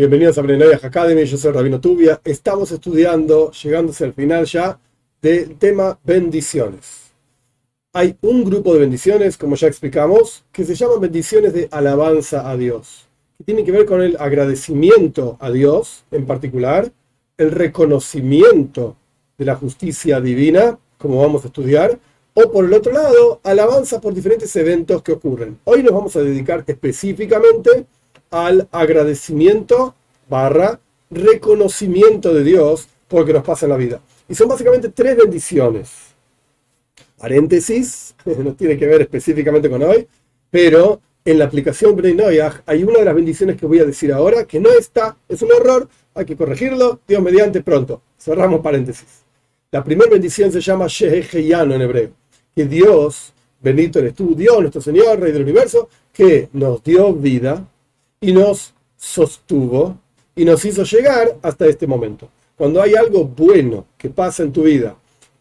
[0.00, 2.22] Bienvenidos a Brenayah Academy, yo soy Rabino Tubia.
[2.24, 4.80] Estamos estudiando, llegándose al final ya,
[5.20, 7.12] del tema bendiciones.
[7.92, 12.56] Hay un grupo de bendiciones, como ya explicamos, que se llaman bendiciones de alabanza a
[12.56, 16.90] Dios, que tienen que ver con el agradecimiento a Dios en particular,
[17.36, 18.96] el reconocimiento
[19.36, 21.98] de la justicia divina, como vamos a estudiar,
[22.32, 25.58] o por el otro lado, alabanza por diferentes eventos que ocurren.
[25.64, 27.84] Hoy nos vamos a dedicar específicamente
[28.30, 29.94] al agradecimiento
[30.28, 30.80] barra
[31.10, 34.00] reconocimiento de Dios por lo que nos pasa en la vida.
[34.28, 35.90] Y son básicamente tres bendiciones.
[37.18, 40.06] Paréntesis, no tiene que ver específicamente con hoy,
[40.50, 44.44] pero en la aplicación Bnei hay una de las bendiciones que voy a decir ahora
[44.44, 48.02] que no está, es un error, hay que corregirlo, Dios mediante pronto.
[48.18, 49.24] Cerramos paréntesis.
[49.70, 52.10] La primera bendición se llama Sheheyano en hebreo,
[52.54, 57.64] que Dios, bendito eres tú, Dios, nuestro Señor, Rey del Universo, que nos dio vida
[58.20, 59.98] y nos sostuvo
[60.36, 62.28] y nos hizo llegar hasta este momento.
[62.56, 64.94] Cuando hay algo bueno que pasa en tu vida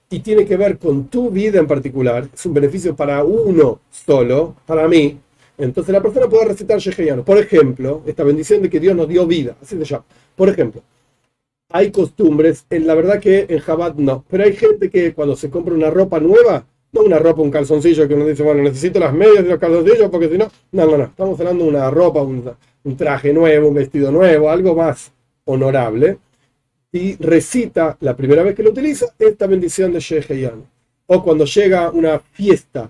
[0.09, 4.55] y tiene que ver con tu vida en particular, es un beneficio para uno solo,
[4.66, 5.19] para mí,
[5.57, 7.25] entonces la persona puede recitar Sheheyano.
[7.25, 10.05] Por ejemplo, esta bendición de que Dios nos dio vida, así se llama.
[10.35, 10.81] Por ejemplo,
[11.69, 15.50] hay costumbres, en la verdad que en Jabat no, pero hay gente que cuando se
[15.50, 19.13] compra una ropa nueva, no una ropa, un calzoncillo que uno dice, bueno, necesito las
[19.13, 22.22] medias de los calzoncillos porque si no, no, no, no, estamos hablando de una ropa,
[22.22, 22.50] un,
[22.83, 25.11] un traje nuevo, un vestido nuevo, algo más
[25.45, 26.17] honorable,
[26.91, 30.66] y recita la primera vez que lo utiliza esta bendición de Sheheyan.
[31.07, 32.89] O cuando llega una fiesta,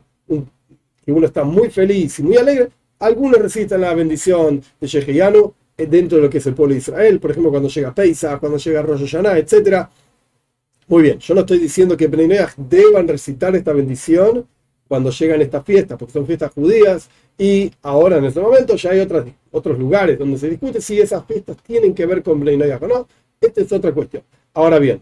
[1.06, 5.86] que uno está muy feliz y muy alegre, algunos recitan la bendición de Sheheyanu eh,
[5.86, 8.58] dentro de lo que es el pueblo de Israel, por ejemplo, cuando llega Pesach, cuando
[8.58, 9.88] llega Rosh Hashanah, etc.
[10.88, 14.46] Muy bien, yo no estoy diciendo que Bnei deban recitar esta bendición
[14.90, 19.00] cuando llegan estas fiestas, porque son fiestas judías, y ahora en este momento ya hay
[19.00, 22.88] otras, otros lugares donde se discute si esas fiestas tienen que ver con Bnei o
[22.88, 23.08] no.
[23.40, 24.24] Esta es otra cuestión.
[24.54, 25.02] Ahora bien,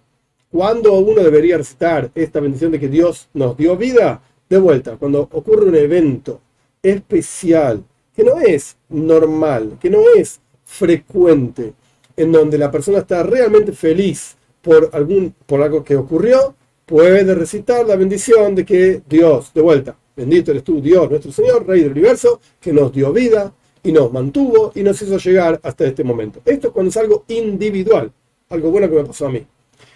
[0.52, 4.21] ¿cuándo uno debería recitar esta bendición de que Dios nos dio vida?
[4.49, 6.42] De vuelta, cuando ocurre un evento
[6.83, 7.83] especial,
[8.14, 11.73] que no es normal, que no es frecuente,
[12.17, 16.55] en donde la persona está realmente feliz por, algún, por algo que ocurrió,
[16.87, 21.67] puede recitar la bendición de que Dios, de vuelta, bendito eres tú, Dios, nuestro Señor,
[21.67, 23.53] Rey del universo, que nos dio vida
[23.83, 26.39] y nos mantuvo y nos hizo llegar hasta este momento.
[26.45, 28.11] Esto es cuando es algo individual,
[28.49, 29.45] algo bueno que me pasó a mí.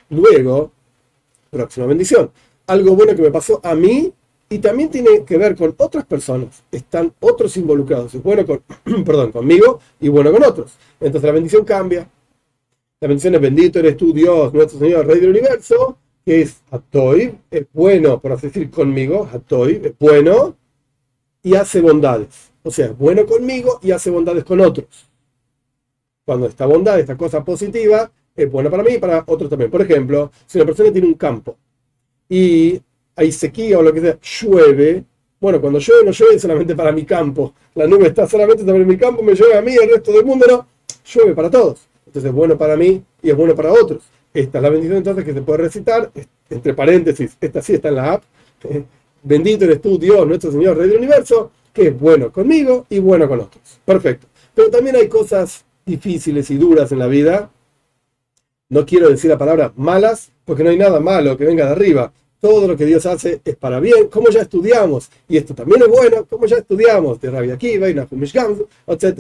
[0.10, 0.72] Luego,
[1.50, 2.30] próxima bendición,
[2.68, 4.12] algo bueno que me pasó a mí
[4.50, 6.62] y también tiene que ver con otras personas.
[6.70, 8.14] Están otros involucrados.
[8.14, 8.64] Es bueno con,
[9.06, 10.74] perdón, conmigo y bueno con otros.
[11.00, 12.06] Entonces la bendición cambia.
[13.00, 17.66] La bendición es bendito eres tú, Dios, nuestro Señor, Rey del Universo, es Atoy, es
[17.74, 20.56] bueno, por así decir, conmigo, Atoy, es bueno,
[21.44, 22.52] y hace bondades.
[22.64, 25.10] O sea, es bueno conmigo y hace bondades con otros.
[26.26, 29.72] Cuando esta bondad, esta cosa positiva, es buena para mí y para otros también.
[29.72, 31.58] Por ejemplo, si una persona tiene un campo
[32.30, 32.80] y
[33.16, 35.04] hay sequía o lo que sea, llueve,
[35.40, 37.54] bueno, cuando llueve no llueve solamente para mi campo.
[37.74, 40.46] La nube está solamente sobre mi campo, me llueve a mí, el resto del mundo
[40.48, 40.68] no.
[41.04, 41.88] Llueve para todos.
[42.06, 44.04] Entonces es bueno para mí y es bueno para otros.
[44.34, 46.12] Esta es la bendición entonces que se puede recitar,
[46.50, 48.24] entre paréntesis, esta sí está en la app.
[49.24, 53.28] Bendito eres tú, Dios, nuestro Señor, Rey del Universo, que es bueno conmigo y bueno
[53.28, 53.80] con otros.
[53.86, 54.28] Perfecto.
[54.54, 57.50] Pero también hay cosas difíciles y duras en la vida.
[58.70, 62.12] No quiero decir la palabra malas, porque no hay nada malo que venga de arriba.
[62.40, 65.12] Todo lo que Dios hace es para bien, como ya estudiamos.
[65.28, 67.96] Y esto también es bueno, como ya estudiamos de Rabbi Akiva y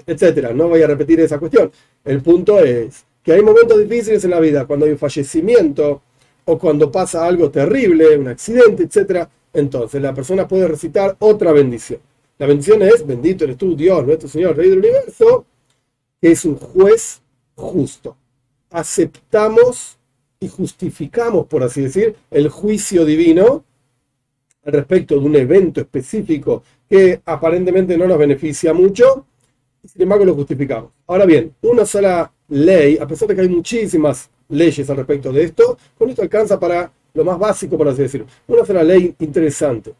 [0.08, 0.54] etcétera.
[0.54, 1.72] No voy a repetir esa cuestión.
[2.04, 6.02] El punto es que hay momentos difíciles en la vida, cuando hay un fallecimiento
[6.46, 9.30] o cuando pasa algo terrible, un accidente, etcétera.
[9.54, 12.00] Entonces la persona puede recitar otra bendición.
[12.38, 15.46] La bendición es, bendito eres tú, Dios, nuestro Señor, Rey del Universo,
[16.20, 17.22] que es un juez
[17.56, 18.16] justo.
[18.72, 20.00] Aceptamos
[20.40, 23.64] y justificamos, por así decir, el juicio divino
[24.64, 29.26] respecto de un evento específico que aparentemente no nos beneficia mucho,
[29.84, 30.92] y sin embargo lo justificamos.
[31.08, 35.44] Ahora bien, una sola ley, a pesar de que hay muchísimas leyes al respecto de
[35.44, 38.28] esto, con esto alcanza para lo más básico, por así decirlo.
[38.48, 39.94] Una ley interesante.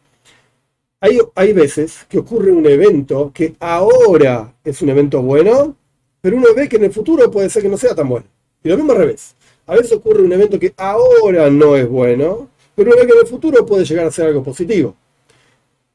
[1.00, 5.76] Hay, hay veces que ocurre un evento que ahora es un evento bueno,
[6.20, 8.28] pero uno ve que en el futuro puede ser que no sea tan bueno.
[8.64, 9.36] Y lo mismo al revés.
[9.66, 13.20] A veces ocurre un evento que ahora no es bueno, pero uno ve que en
[13.20, 14.96] el futuro puede llegar a ser algo positivo.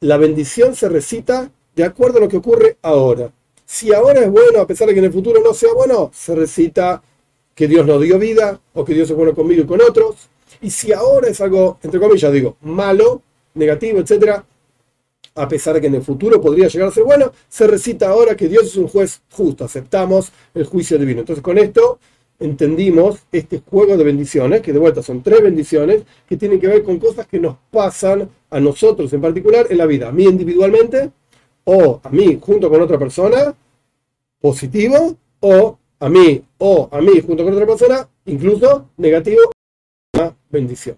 [0.00, 3.30] La bendición se recita de acuerdo a lo que ocurre ahora.
[3.66, 6.36] Si ahora es bueno, a pesar de que en el futuro no sea bueno, se
[6.36, 7.02] recita
[7.52, 10.28] que Dios nos dio vida o que Dios es bueno conmigo y con otros.
[10.60, 13.22] Y si ahora es algo, entre comillas digo, malo,
[13.54, 14.42] negativo, etc.,
[15.34, 18.36] a pesar de que en el futuro podría llegar a ser bueno, se recita ahora
[18.36, 21.20] que Dios es un juez justo, aceptamos el juicio divino.
[21.20, 21.98] Entonces con esto
[22.38, 26.84] entendimos este juego de bendiciones, que de vuelta son tres bendiciones, que tienen que ver
[26.84, 31.10] con cosas que nos pasan a nosotros en particular en la vida, a mí individualmente
[31.66, 33.54] o a mí junto con otra persona,
[34.40, 39.50] positivo, o a mí o a mí junto con otra persona, incluso negativo,
[40.14, 40.96] una bendición.